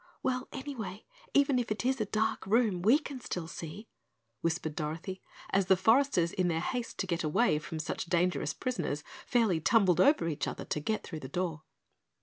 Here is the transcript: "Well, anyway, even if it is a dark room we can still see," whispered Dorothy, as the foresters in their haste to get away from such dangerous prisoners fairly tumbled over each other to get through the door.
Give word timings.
"Well, 0.23 0.47
anyway, 0.51 1.05
even 1.35 1.59
if 1.59 1.69
it 1.69 1.85
is 1.85 2.01
a 2.01 2.07
dark 2.07 2.47
room 2.47 2.81
we 2.81 2.97
can 2.97 3.21
still 3.21 3.47
see," 3.47 3.87
whispered 4.41 4.73
Dorothy, 4.75 5.21
as 5.51 5.67
the 5.67 5.77
foresters 5.77 6.31
in 6.31 6.47
their 6.47 6.59
haste 6.59 6.97
to 6.97 7.05
get 7.05 7.23
away 7.23 7.59
from 7.59 7.77
such 7.77 8.05
dangerous 8.07 8.55
prisoners 8.55 9.03
fairly 9.27 9.59
tumbled 9.61 10.01
over 10.01 10.27
each 10.27 10.47
other 10.47 10.65
to 10.65 10.79
get 10.79 11.03
through 11.03 11.19
the 11.19 11.27
door. 11.29 11.61